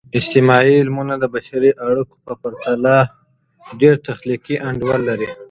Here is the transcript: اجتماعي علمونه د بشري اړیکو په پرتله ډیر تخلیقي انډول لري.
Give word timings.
اجتماعي 0.19 0.73
علمونه 0.81 1.13
د 1.19 1.23
بشري 1.35 1.71
اړیکو 1.87 2.15
په 2.25 2.33
پرتله 2.41 2.95
ډیر 3.81 3.95
تخلیقي 4.09 4.55
انډول 4.67 5.01
لري. 5.09 5.29